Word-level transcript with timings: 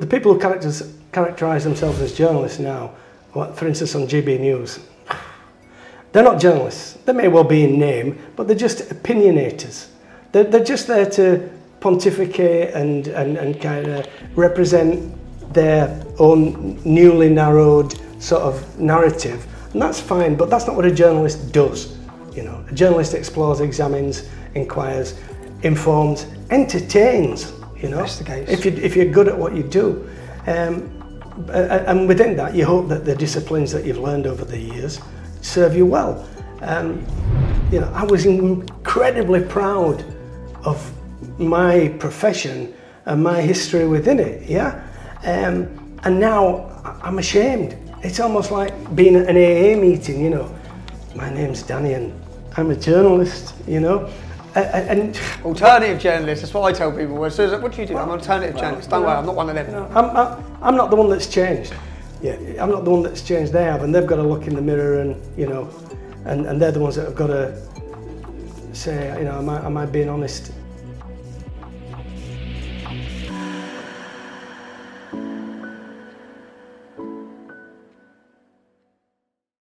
The 0.00 0.06
people 0.06 0.32
who 0.32 0.40
characteris- 0.40 0.90
characterise 1.12 1.64
themselves 1.64 2.00
as 2.00 2.14
journalists 2.14 2.58
now, 2.58 2.92
for 3.32 3.66
instance 3.68 3.94
on 3.94 4.08
GB 4.08 4.40
News, 4.40 4.78
they're 6.12 6.24
not 6.24 6.40
journalists. 6.40 6.94
They 7.04 7.12
may 7.12 7.28
well 7.28 7.44
be 7.44 7.64
in 7.64 7.78
name, 7.78 8.18
but 8.34 8.48
they're 8.48 8.56
just 8.56 8.88
opinionators. 8.88 9.88
They're, 10.32 10.44
they're 10.44 10.64
just 10.64 10.86
there 10.86 11.04
to 11.10 11.50
pontificate 11.80 12.72
and, 12.72 13.06
and, 13.08 13.36
and 13.36 13.60
kind 13.60 13.86
of 13.86 14.06
represent 14.34 15.14
their 15.52 16.02
own 16.18 16.80
newly 16.84 17.28
narrowed 17.28 17.94
sort 18.18 18.42
of 18.42 18.78
narrative. 18.80 19.46
And 19.74 19.82
that's 19.82 20.00
fine, 20.00 20.36
but 20.36 20.48
that's 20.48 20.66
not 20.66 20.74
what 20.74 20.86
a 20.86 20.90
journalist 20.90 21.52
does. 21.52 21.98
You 22.34 22.44
know, 22.44 22.64
a 22.68 22.72
journalist 22.72 23.12
explores, 23.12 23.60
examines, 23.60 24.28
inquires, 24.54 25.20
informs, 25.62 26.26
entertains. 26.50 27.52
You 27.82 27.88
know, 27.88 28.06
if 28.06 28.64
you 28.64 28.72
if 28.72 28.94
you're 28.94 29.06
good 29.06 29.26
at 29.26 29.36
what 29.36 29.56
you 29.56 29.64
do, 29.64 30.08
um, 30.46 30.88
and 31.50 32.06
within 32.06 32.36
that, 32.36 32.54
you 32.54 32.64
hope 32.64 32.88
that 32.88 33.04
the 33.04 33.16
disciplines 33.16 33.72
that 33.72 33.84
you've 33.84 33.98
learned 33.98 34.26
over 34.26 34.44
the 34.44 34.58
years 34.58 35.00
serve 35.40 35.74
you 35.74 35.84
well. 35.84 36.28
Um, 36.60 37.04
you 37.72 37.80
know, 37.80 37.90
I 37.92 38.04
was 38.04 38.24
incredibly 38.24 39.42
proud 39.42 40.04
of 40.64 40.78
my 41.40 41.88
profession 41.98 42.72
and 43.06 43.20
my 43.20 43.40
history 43.40 43.88
within 43.88 44.20
it. 44.20 44.48
Yeah, 44.48 44.80
um, 45.24 45.98
and 46.04 46.20
now 46.20 46.70
I'm 47.02 47.18
ashamed. 47.18 47.76
It's 48.04 48.20
almost 48.20 48.52
like 48.52 48.94
being 48.94 49.16
at 49.16 49.28
an 49.28 49.36
AA 49.36 49.80
meeting. 49.80 50.20
You 50.20 50.30
know, 50.30 50.58
my 51.16 51.34
name's 51.34 51.62
Danny 51.64 51.94
and 51.94 52.12
I'm 52.56 52.70
a 52.70 52.76
journalist. 52.76 53.54
You 53.66 53.80
know, 53.80 54.08
Uh, 54.54 54.60
uh, 54.60 54.86
and 54.88 55.18
Alternative 55.44 55.98
journalist, 55.98 56.42
that's 56.42 56.52
what 56.52 56.62
I 56.62 56.76
tell 56.76 56.92
people. 56.92 57.24
As 57.24 57.34
soon 57.34 57.52
as, 57.52 57.60
what 57.60 57.72
do 57.72 57.80
you 57.80 57.86
do? 57.86 57.96
I'm 57.96 58.10
an 58.10 58.18
alternative 58.18 58.56
journalist. 58.56 58.90
Don't 58.90 59.02
worry, 59.02 59.12
I'm 59.16 59.26
not 59.26 59.34
one 59.34 59.48
of 59.48 59.54
them. 59.54 59.72
No, 59.72 59.86
I'm, 59.94 60.16
I'm, 60.16 60.44
I'm 60.62 60.76
not 60.76 60.90
the 60.90 60.96
one 60.96 61.08
that's 61.08 61.26
changed. 61.26 61.72
Yeah, 62.20 62.36
I'm 62.60 62.70
not 62.70 62.84
the 62.84 62.90
one 62.90 63.02
that's 63.02 63.22
changed. 63.22 63.52
They 63.52 63.64
have, 63.64 63.82
and 63.82 63.94
they've 63.94 64.06
got 64.06 64.16
to 64.16 64.22
look 64.22 64.46
in 64.46 64.54
the 64.54 64.62
mirror, 64.62 65.00
and 65.00 65.20
you 65.38 65.46
know, 65.46 65.70
and, 66.26 66.46
and 66.46 66.60
they're 66.60 66.70
the 66.70 66.80
ones 66.80 66.96
that 66.96 67.06
have 67.06 67.14
got 67.14 67.28
to 67.28 67.60
say, 68.72 69.18
you 69.18 69.24
know, 69.24 69.38
am 69.38 69.48
I, 69.48 69.64
am 69.64 69.76
I 69.76 69.86
being 69.86 70.08
honest 70.08 70.52